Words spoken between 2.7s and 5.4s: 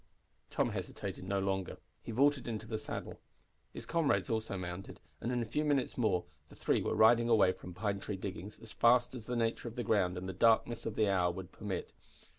saddle. His comrades also mounted, and